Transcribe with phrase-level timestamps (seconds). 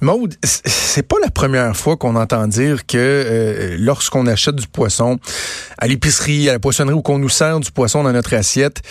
[0.00, 5.18] Maude, c'est pas la première fois qu'on entend dire que euh, lorsqu'on achète du poisson
[5.76, 8.82] à l'épicerie, à la poissonnerie ou qu'on nous sert du poisson dans notre assiette,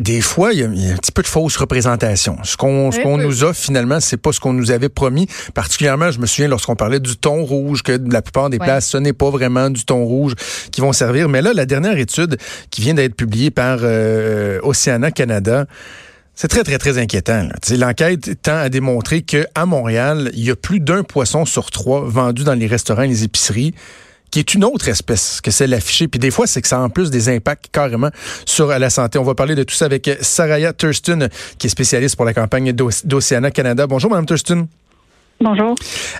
[0.00, 2.38] des fois, il y, a, un petit peu de fausse représentation.
[2.42, 5.26] Ce qu'on ce qu'on nous offre finalement, c'est pas ce qu'on nous avait promis.
[5.52, 8.96] Particulièrement, je me souviens lorsqu'on parlait du thon rouge, que la plupart des places, ce
[8.96, 10.34] n'est pas vraiment du thon rouge
[10.72, 11.28] qui vont servir.
[11.28, 12.38] Mais là, la dernière étude
[12.70, 15.66] qui vient d'être publiée par euh, Oceana Canada,
[16.40, 17.50] c'est très, très, très inquiétant.
[17.76, 22.44] L'enquête tend à démontrer qu'à Montréal, il y a plus d'un poisson sur trois vendu
[22.44, 23.74] dans les restaurants et les épiceries
[24.30, 26.08] qui est une autre espèce que celle affichée.
[26.08, 28.08] Puis des fois, c'est que ça a en plus des impacts carrément
[28.46, 29.18] sur la santé.
[29.18, 32.72] On va parler de tout ça avec Saraya Thurston, qui est spécialiste pour la campagne
[32.72, 33.86] d'Océana Canada.
[33.86, 34.66] Bonjour, Mme Thurston.
[35.42, 35.74] Bonjour.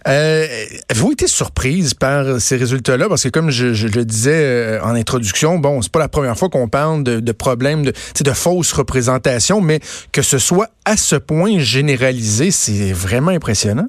[0.09, 0.47] Euh,
[0.89, 3.07] Avez-vous été surprise par ces résultats-là?
[3.07, 6.49] Parce que comme je, le disais euh, en introduction, bon, c'est pas la première fois
[6.49, 9.81] qu'on parle de, problèmes de, de fausses représentations, mais
[10.13, 13.89] que ce soit à ce point généralisé, c'est vraiment impressionnant.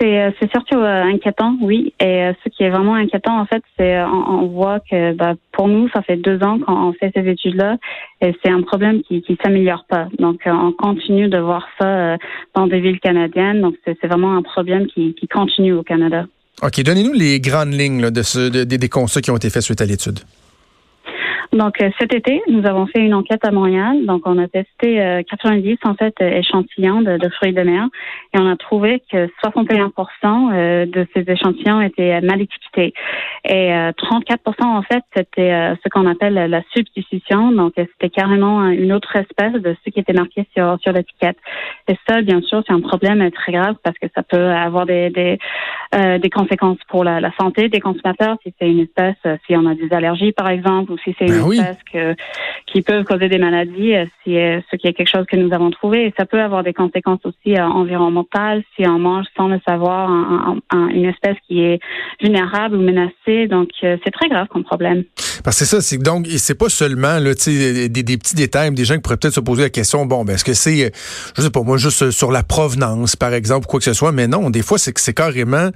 [0.00, 1.92] C'est, c'est surtout euh, inquiétant, oui.
[2.00, 5.34] Et euh, ce qui est vraiment inquiétant, en fait, c'est euh, on, voit que bah,
[5.52, 7.76] pour nous, ça fait deux ans qu'on fait ces études-là,
[8.22, 10.08] et c'est un problème qui qui s'améliore pas.
[10.18, 12.16] Donc, on continue de voir ça
[12.54, 13.60] dans des villes canadiennes.
[13.60, 16.24] Donc, c'est, vraiment un problème qui, qui continue au Canada.
[16.62, 16.82] OK.
[16.82, 19.84] Donnez-nous les grandes lignes de ce, de, des constats qui ont été faits suite à
[19.86, 20.20] l'étude.
[21.52, 24.06] Donc euh, cet été, nous avons fait une enquête à Montréal.
[24.06, 27.88] Donc on a testé 90 euh, en fait échantillons de, de, fruits de mer
[28.34, 29.90] et on a trouvé que 61
[30.52, 32.94] euh, de ces échantillons étaient mal étiquetés
[33.44, 37.50] et 34 en fait c'était ce qu'on appelle la substitution.
[37.50, 41.38] Donc c'était carrément une autre espèce de ce qui était marqué sur sur l'étiquette.
[41.88, 45.10] Et ça, bien sûr, c'est un problème très grave parce que ça peut avoir des
[45.10, 45.38] des,
[45.92, 49.74] des conséquences pour la, la santé des consommateurs si c'est une espèce, si on a
[49.74, 52.14] des allergies par exemple ou si c'est une ben que,
[52.66, 55.52] qui peuvent causer des maladies, euh, si, euh, ce qui est quelque chose que nous
[55.52, 56.06] avons trouvé.
[56.06, 60.10] Et ça peut avoir des conséquences aussi euh, environnementales si on mange sans le savoir
[60.72, 61.80] une espèce qui est
[62.20, 63.46] vulnérable ou menacée.
[63.48, 65.04] Donc, c'est très grave comme problème.
[65.44, 68.84] Parce que c'est ça, c'est donc c'est pas seulement là, des, des petits détails, des
[68.84, 70.92] gens qui pourraient peut-être se poser la question, bon, ben est-ce que c'est,
[71.36, 74.12] je sais pas moi, juste sur la provenance, par exemple, ou quoi que ce soit,
[74.12, 75.70] mais non, des fois c'est que c'est carrément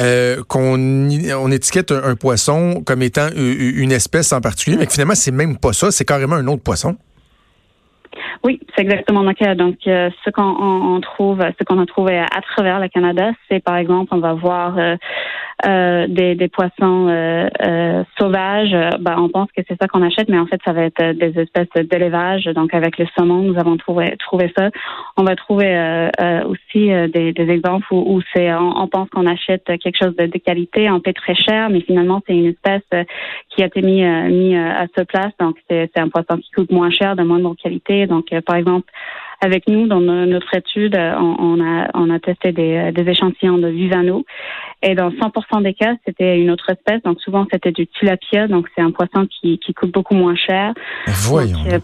[0.00, 5.14] euh, qu'on on étiquette un, poisson comme étant une espèce en particulier, mais que finalement,
[5.14, 6.96] c'est même pas ça, c'est carrément un autre poisson.
[8.42, 9.54] Oui, c'est exactement le cas.
[9.54, 13.76] Donc, euh, ce qu'on trouve, ce qu'on a trouvé à, travers le Canada, c'est par
[13.76, 14.96] exemple, on va voir euh,
[15.66, 20.28] euh, des, des, poissons euh, euh, sauvages, ben, on pense que c'est ça qu'on achète,
[20.28, 22.44] mais en fait, ça va être des espèces d'élevage.
[22.46, 24.70] Donc, avec le saumon, nous avons trouvé, trouvé ça.
[25.16, 26.10] On va trouver
[26.46, 30.38] aussi des, des, exemples où, où c'est, on, pense qu'on achète quelque chose de, de,
[30.38, 33.06] qualité, on paie très cher, mais finalement, c'est une espèce
[33.50, 35.32] qui a été mis, mis à ce place.
[35.38, 38.06] Donc, c'est un poisson qui coûte moins cher, de moindre qualité.
[38.06, 38.90] Donc, par exemple,
[39.40, 44.24] avec nous, dans notre étude, on, a, on a testé des, des échantillons de Vivano
[44.82, 47.02] et dans 100% des cas, c'était une autre espèce.
[47.02, 48.48] Donc souvent, c'était du tilapia.
[48.48, 50.72] Donc c'est un poisson qui, qui coûte beaucoup moins cher.
[51.06, 51.58] Voyons.
[51.70, 51.78] Euh,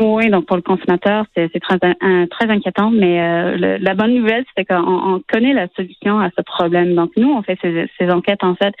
[0.00, 2.90] oui, donc pour le consommateur, c'est très, très inquiétant.
[2.90, 6.94] Mais euh, la bonne nouvelle, c'est qu'on connaît la solution à ce problème.
[6.94, 8.74] Donc nous, on fait ces, ces enquêtes en fait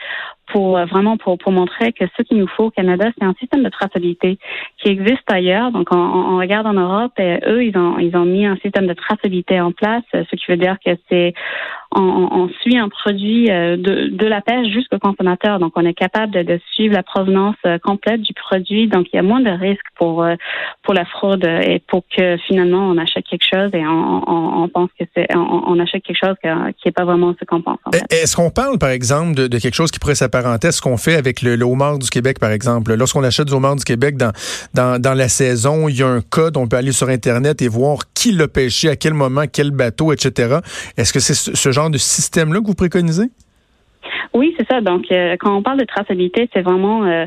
[0.52, 3.34] pour euh, vraiment pour, pour montrer que ce qu'il nous faut au Canada, c'est un
[3.34, 4.38] système de traçabilité
[4.78, 5.70] qui existe ailleurs.
[5.72, 8.86] Donc, on, on, regarde en Europe et eux, ils ont ils ont mis un système
[8.86, 11.34] de traçabilité en place, ce qui veut dire que c'est
[11.94, 15.58] on, on, suit un produit euh, de, de la pêche jusqu'au consommateur.
[15.58, 18.88] Donc, on est capable de, de, suivre la provenance euh, complète du produit.
[18.88, 20.26] Donc, il y a moins de risques pour
[20.82, 24.90] pour la fraude et pour que finalement on achète quelque chose et on, on pense
[24.98, 27.78] que c'est on, achète quelque chose qui n'est pas vraiment ce qu'on pense.
[27.84, 28.04] En fait.
[28.10, 31.14] Est-ce qu'on parle, par exemple, de, de quelque chose qui pourrait s'appeler parenthèse qu'on fait
[31.14, 32.94] avec le, homard du Québec, par exemple?
[32.94, 34.32] Lorsqu'on achète du homard du Québec dans,
[34.74, 37.98] dans, la saison, il y a un code, on peut aller sur Internet et voir
[38.14, 40.58] qui l'a pêché, à quel moment, quel bateau, etc.
[40.96, 43.30] Est-ce que c'est ce genre de système-là que vous préconisez?
[44.34, 44.80] Oui, c'est ça.
[44.80, 47.26] Donc, euh, quand on parle de traçabilité, c'est vraiment euh,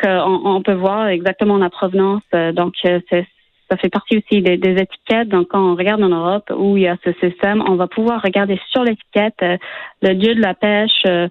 [0.00, 2.22] qu'on on peut voir exactement la provenance.
[2.34, 3.26] Euh, donc, c'est
[3.70, 5.28] ça fait partie aussi des, étiquettes.
[5.28, 8.22] Donc, quand on regarde en Europe où il y a ce système, on va pouvoir
[8.22, 9.56] regarder sur l'étiquette euh,
[10.02, 11.28] le lieu de la pêche, euh,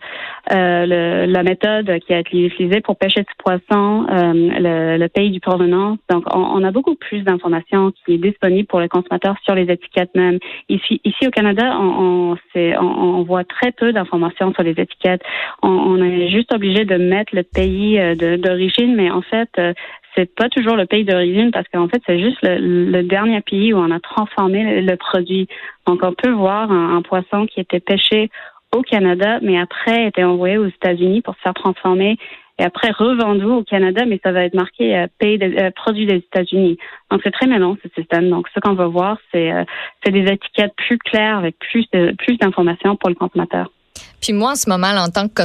[0.52, 5.40] euh la méthode qui a été utilisée pour pêcher ce poisson, le, le, pays du
[5.40, 5.98] provenance.
[6.10, 9.72] Donc, on, on a beaucoup plus d'informations qui est disponible pour les consommateurs sur les
[9.72, 10.38] étiquettes même.
[10.70, 15.22] Ici, ici au Canada, on, on, on voit très peu d'informations sur les étiquettes.
[15.64, 18.00] On, on, est juste obligé de mettre le pays
[18.38, 19.50] d'origine, mais en fait,
[20.18, 23.78] c'est pas toujours le pays d'origine parce qu'en fait, c'est juste le, dernier pays où
[23.78, 25.48] on a transformé le, produit.
[25.86, 28.30] Donc, on peut voir un, poisson qui était pêché
[28.76, 32.18] au Canada, mais après était envoyé aux États-Unis pour se faire transformer
[32.60, 36.16] et après revendu au Canada, mais ça va être marqué euh, pays euh, produit des
[36.16, 36.78] États-Unis.
[37.12, 38.30] Donc c'est très mélange ce système.
[38.30, 39.64] Donc ce qu'on va voir, c'est euh,
[40.06, 43.72] des étiquettes plus claires avec plus de, plus d'informations pour le consommateur.
[44.22, 45.44] Puis moi, en ce moment, en tant que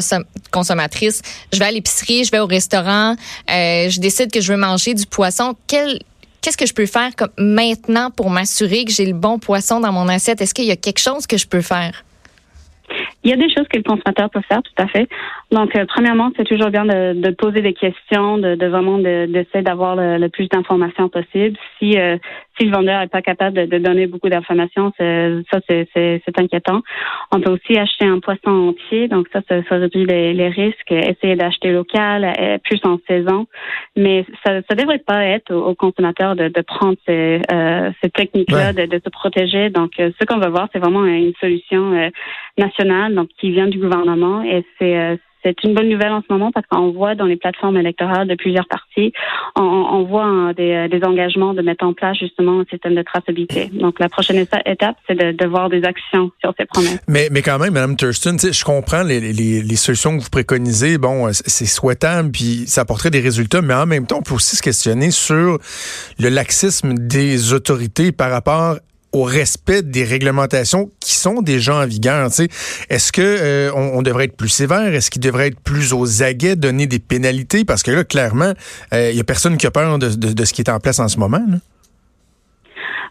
[0.50, 1.22] consommatrice,
[1.52, 4.94] je vais à l'épicerie, je vais au restaurant, euh, je décide que je veux manger
[4.94, 5.54] du poisson.
[5.66, 9.92] Qu'est-ce que je peux faire comme maintenant pour m'assurer que j'ai le bon poisson dans
[9.92, 10.40] mon assiette?
[10.40, 12.04] Est-ce qu'il y a quelque chose que je peux faire?
[13.24, 15.08] Il y a des choses que le consommateur peut faire, tout à fait.
[15.52, 19.62] Donc, euh, premièrement, c'est toujours bien de, de, poser des questions, de, de vraiment d'essayer
[19.62, 21.56] d'avoir le, plus d'informations possible.
[21.78, 22.16] Si euh,
[22.58, 26.82] si le vendeur n'est pas capable de, donner beaucoup d'informations, ça c'est inquiétant.
[27.30, 30.92] On peut aussi acheter un poisson entier, donc ça, ça, réduit les, risques.
[30.92, 33.46] Essayer d'acheter local, euh, plus en saison,
[33.96, 37.40] mais ça ne devrait pas être au, consommateur de, prendre ces,
[38.02, 39.70] ces techniques-là, de, se protéger.
[39.70, 42.10] Donc, ce qu'on va voir, c'est vraiment une solution
[43.14, 46.66] donc qui vient du gouvernement, et c'est c'est une bonne nouvelle en ce moment parce
[46.66, 49.12] qu'on voit dans les plateformes électorales de plusieurs partis,
[49.56, 53.66] on, voit hein, des, engagements de mettre en place justement un système de traçabilité.
[53.72, 57.00] Donc la prochaine étape, c'est de, voir des actions sur ces promesses.
[57.08, 60.98] Mais, mais quand même, Mme Thurston, je comprends les, les, solutions que vous préconisez.
[60.98, 64.56] Bon, c'est souhaitable, puis ça apporterait des résultats, mais en même temps, on peut aussi
[64.56, 65.58] se questionner sur
[66.18, 68.76] le laxisme des autorités par rapport
[69.12, 72.26] au respect des réglementations qui sont déjà en vigueur.
[72.26, 74.94] Est-ce que euh, on, devrait être plus sévère?
[74.94, 77.64] Est-ce qu'il devrait être plus aux aguets, donner des pénalités?
[77.64, 78.52] Parce que là, clairement,
[78.92, 81.08] il euh, y a personne qui a peur de, ce qui est en place en
[81.08, 81.44] ce moment.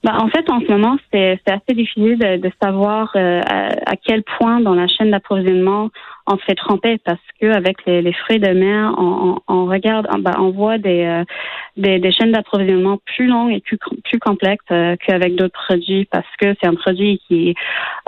[0.03, 3.42] Ben, en fait, en ce moment, c'est assez difficile de, savoir euh,
[3.86, 5.89] à, quel point dans la chaîne d'approvisionnement
[6.27, 10.07] on se fait tromper parce que avec les, les fruits de mer, on, on, regarde,
[10.19, 11.23] ben, on voit des, euh,
[11.77, 16.27] des, des, chaînes d'approvisionnement plus longues et plus, plus complexes euh, qu'avec d'autres produits parce
[16.39, 17.56] que c'est un produit qui,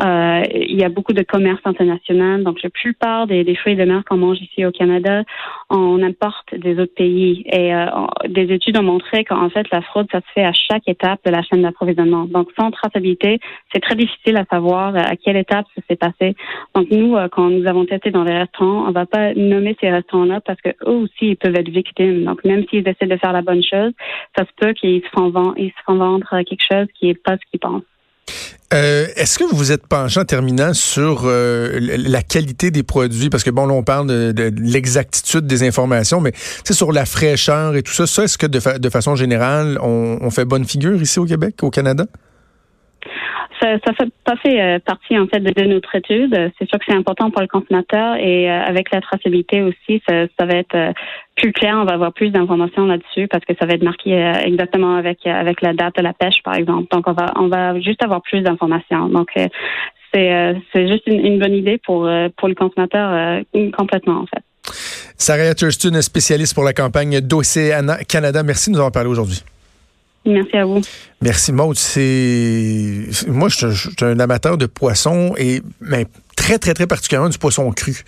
[0.02, 2.44] euh, il y a beaucoup de commerce international.
[2.44, 5.24] Donc, la plupart des, des fruits de mer qu'on mange ici au Canada,
[5.70, 7.44] on importe des autres pays.
[7.52, 7.86] Et euh,
[8.28, 11.32] des études ont montré qu'en fait, la fraude, ça se fait à chaque étape de
[11.32, 12.26] la chaîne d'approvisionnement.
[12.26, 13.40] Donc, sans traçabilité,
[13.74, 16.36] c'est très difficile à savoir à quelle étape ça s'est passé.
[16.76, 20.42] Donc, nous, quand nous avons testé dans les restaurants, on va pas nommer ces restaurants-là
[20.42, 22.24] parce que eux aussi ils peuvent être victimes.
[22.26, 23.92] Donc même s'ils essaient de faire la bonne chose,
[24.38, 27.34] ça se peut qu'ils se font vendre, se font vendre quelque chose qui est pas
[27.34, 27.84] ce qu'ils pensent.
[28.74, 33.30] Euh, est-ce que vous vous êtes penché en terminant sur euh, la qualité des produits?
[33.30, 37.76] Parce que bon, là, on parle de, l'exactitude des informations, mais c'est sur la fraîcheur
[37.76, 38.08] et tout ça.
[38.08, 41.70] Ça, est-ce que de, de façon générale, on, fait bonne figure ici au Québec, au
[41.70, 42.06] Canada?
[43.60, 46.52] Ça, ça fait pas fait euh, partie en fait de, notre étude.
[46.58, 50.26] C'est sûr que c'est important pour le consommateur et euh, avec la traçabilité aussi, ça,
[50.40, 50.92] ça va être euh,
[51.36, 51.78] plus clair.
[51.80, 54.14] On va avoir plus d'informations là-dessus parce que ça va être marqué
[54.44, 56.88] exactement avec avec la date de la pêche, par exemple.
[56.92, 59.08] Donc on va on va juste avoir plus d'informations.
[59.10, 63.42] Donc c'est c'est juste une, bonne idée pour pour le consommateur
[63.76, 64.44] complètement en fait.
[65.18, 68.44] Sarah Thurston, spécialiste pour la campagne d'Océana Canada.
[68.44, 69.44] Merci de nous avoir parlé aujourd'hui.
[70.26, 70.82] Merci à vous.
[71.22, 71.78] Merci Maud.
[71.78, 76.06] C'est moi je, suis un amateur de poisson et mais
[76.36, 78.04] très très très particulièrement du poisson cru.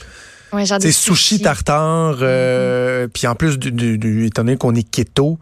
[0.54, 3.10] Ouais, c'est sushi tartare, euh, mm-hmm.
[3.10, 5.38] puis en plus du, du, étant donné qu'on est keto,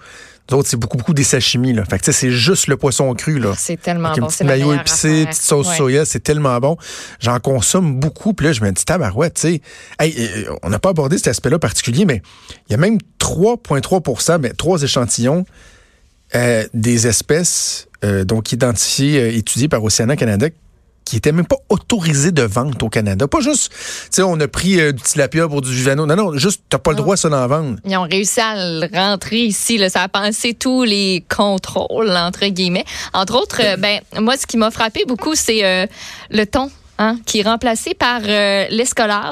[0.47, 1.86] d'autres c'est beaucoup beaucoup des sashimi là.
[1.86, 3.53] Fait que c'est juste le poisson cru là.
[3.55, 6.77] C'est tellement bon, c'est maillot épicé, petite sauce soya, c'est tellement bon.
[7.19, 9.62] J'en consomme beaucoup, puis là je me dis tabarouette, tu sais.
[10.00, 12.24] Hey, euh, on n'a pas abordé cet aspect-là particulier, mais
[12.67, 15.45] il y a même 3,3% mais trois échantillons
[16.35, 20.47] euh, des espèces euh, donc identifiées, euh, étudiées par Océana Canada
[21.05, 23.27] qui n'étaient même pas autorisées de vente au Canada.
[23.27, 23.77] Pas juste, tu
[24.09, 26.05] sais, on a pris du tilapia pour du juvano.
[26.05, 27.77] Non, non, juste, t'as pas le droit ça d'en vendre.
[27.85, 29.77] Ils ont réussi à le rentrer ici.
[29.77, 29.89] Là.
[29.89, 32.85] Ça a passé tous les contrôles, entre guillemets.
[33.13, 35.89] Entre autres, ben, moi, ce qui m'a frappé beaucoup, c'est
[36.31, 38.67] le ton Hein, qui est remplacé par euh,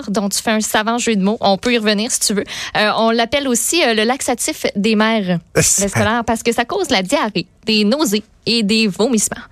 [0.07, 1.37] dont tu fais un savant jeu de mots.
[1.41, 2.43] On peut y revenir si tu veux.
[2.75, 7.03] Euh, on l'appelle aussi euh, le laxatif des mères, l'escolar, parce que ça cause la
[7.03, 9.43] diarrhée, des nausées et des vomissements.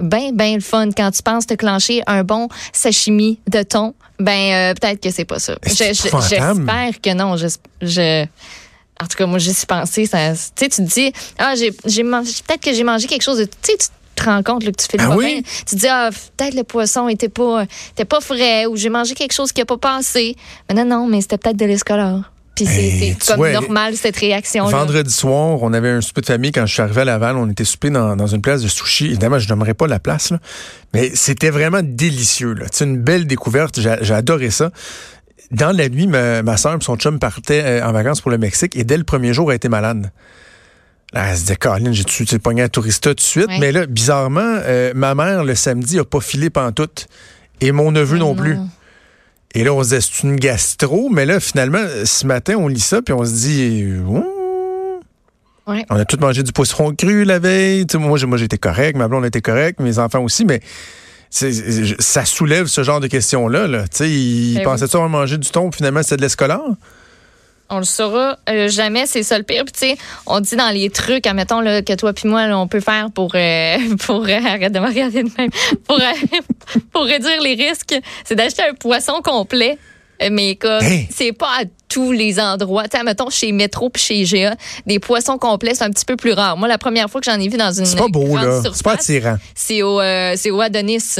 [0.00, 3.94] Ben, ben le fun quand tu penses te clencher un bon sashimi de thon.
[4.18, 5.54] Ben, peut-être que c'est pas ça.
[5.66, 7.36] J'espère que non.
[7.36, 7.48] Je,
[7.82, 8.24] je
[8.98, 10.06] En tout cas, moi, j'y suis pensé.
[10.06, 13.44] Ça, tu sais, tu te dis, ah, j'ai, peut-être que j'ai mangé quelque chose de,
[13.44, 15.42] tu sais, te rends compte là, que tu fais le pas oui?
[15.66, 19.14] Tu te dis, ah, peut-être le poisson était pas, était pas frais ou j'ai mangé
[19.14, 20.36] quelque chose qui a pas passé.
[20.68, 22.32] Mais non, non, mais c'était peut-être de l'escolar.
[22.54, 24.70] Puis c'est, comme vois, normal, cette réaction-là.
[24.70, 27.36] Vendredi soir, on avait un souper de famille quand je suis arrivé à Laval.
[27.36, 29.06] On était souper dans, dans une place de sushi.
[29.06, 30.38] Évidemment, je n'aimerais pas la place, là.
[30.92, 32.56] mais c'était vraiment délicieux.
[32.72, 33.80] C'est une belle découverte.
[33.80, 34.70] J'ai j'ai adoré ça.
[35.52, 38.38] Dans la nuit, ma, ma soeur et son chum partaient euh, en vacances pour le
[38.38, 40.10] Mexique et dès le premier jour, elle était malade.
[41.14, 43.48] Là, elle se disait, Caroline, j'ai-tu pogné un tourista tout de suite?
[43.48, 43.58] Ouais.
[43.60, 47.06] Mais là, bizarrement, euh, ma mère, le samedi, a pas filé pantoute.
[47.60, 48.34] Et mon neveu non, Non.
[48.34, 48.56] plus.
[49.54, 51.08] Et là, on se disait, c'est une gastro.
[51.08, 53.86] Mais là, finalement, ce matin, on lit ça, puis on se dit.
[55.66, 55.84] Ouais.
[55.90, 57.84] on a tous mangé du poisson cru la veille.
[57.94, 60.60] Moi, j'étais correct, ma blonde était correcte, mes enfants aussi, mais
[61.28, 63.66] c'est- c'est- ça soulève ce genre de questions-là.
[63.66, 63.82] Là.
[63.82, 64.64] Tu sais, ils Ben oui.
[64.64, 66.62] pensaient-tu avoir mangé du thon, puis finalement, c'était de l'escolar?
[67.70, 69.64] On le saura euh, jamais, c'est ça le pire.
[69.64, 72.58] Puis tu sais, on dit dans les trucs, admettons là, que toi puis moi, là,
[72.58, 75.50] on peut faire pour euh, pour euh, arrête de me regarder de même,
[75.86, 76.00] pour
[76.92, 77.94] pour réduire les risques,
[78.24, 79.78] c'est d'acheter un poisson complet.
[80.32, 84.16] Mais comme c'est pas à tous les endroits, tu sais, admettons chez Metro puis chez
[84.16, 86.56] IGA, des poissons complets c'est un petit peu plus rare.
[86.56, 88.62] Moi, la première fois que j'en ai vu dans une C'est pas beau, là.
[88.74, 89.36] C'est pas attirant.
[89.54, 90.00] c'est au
[90.36, 91.18] c'est au Adonis.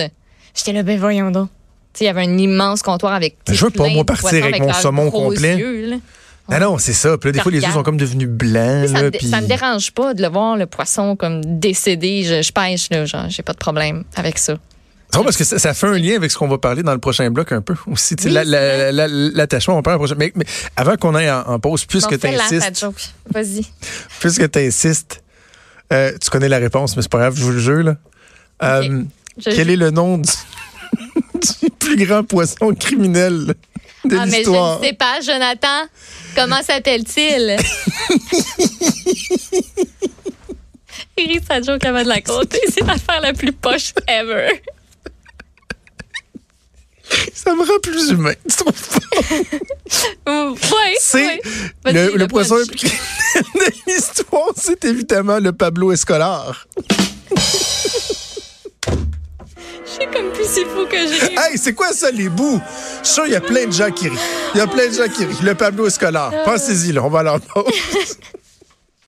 [0.55, 1.49] J'étais là, ben voyons donc.
[1.93, 3.37] Tu sais, il y avait un immense comptoir avec.
[3.47, 5.57] sais, Je veux pas, moi, partir avec mon saumon complet.
[5.57, 6.01] yeux.
[6.51, 7.19] Ah non, c'est ça.
[7.19, 8.89] Puis là, des fois, les yeux sont comme devenus blancs.
[8.89, 12.25] ça, me, puis- ça me dérange pas de le voir, le poisson, comme décédé.
[12.25, 14.57] Je, je pêche, là, genre, j'ai pas de problème avec ça.
[15.13, 16.99] Drôle parce que ça, ça fait un lien avec ce qu'on va parler dans le
[16.99, 18.15] prochain bloc un peu aussi.
[18.25, 20.15] Oui, la- la- la- L'attachement, on parle prochain.
[20.19, 20.45] Mais, mais
[20.77, 23.01] avant qu'on aille en, en pause, puisque tu insistes, joke.
[23.33, 23.67] Vas-y.
[24.21, 25.23] puisque tu insistes,
[25.93, 27.83] euh, tu connais la réponse, mais c'est pas grave, je vous le jure.
[27.85, 27.97] Là.
[28.63, 29.03] Euh,
[29.39, 30.31] Je- Quel est le nom du,
[31.63, 33.55] du plus grand poisson criminel?
[34.05, 35.89] De ah, mais je ne sais pas, Jonathan.
[36.35, 37.57] Comment s'appelle-t-il?
[41.17, 42.61] Il rit sa joke avant de la compter.
[42.73, 44.63] C'est l'affaire la plus poche ever.
[47.35, 48.99] Ça me rend plus humain, tu trouves pas?
[50.27, 50.95] Ouais.
[51.01, 51.41] C'est
[51.87, 52.99] le, le poisson criminel
[53.55, 56.67] de l'histoire, c'est évidemment le Pablo Escolar.
[58.91, 61.33] Je suis comme plus si fou que j'ai.
[61.33, 62.61] Hey, c'est quoi ça, les bouts?
[63.09, 64.19] Suis il y a plein de gens qui rient.
[64.55, 65.39] Il y a plein de gens qui rient.
[65.43, 66.31] Le Pablo Escolar.
[66.45, 67.65] Pensez-y, là, on va pause.